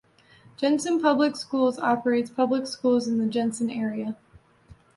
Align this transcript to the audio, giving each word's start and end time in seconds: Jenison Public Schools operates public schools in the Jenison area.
Jenison 0.57 0.99
Public 0.99 1.35
Schools 1.37 1.77
operates 1.77 2.31
public 2.31 2.65
schools 2.65 3.07
in 3.07 3.19
the 3.19 3.27
Jenison 3.27 3.69
area. 3.69 4.17